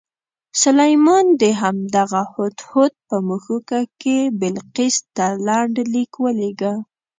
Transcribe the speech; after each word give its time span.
سلیمان 0.61 1.25
د 1.41 1.43
همدغه 1.61 2.21
هدهد 2.35 2.93
په 3.07 3.15
مښوکه 3.27 3.81
کې 4.01 4.17
بلقیس 4.39 4.97
ته 5.15 5.25
لنډ 5.47 5.75
لیک 5.93 6.11
ولېږه. 6.23 6.73